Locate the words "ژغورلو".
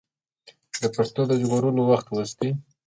1.41-1.81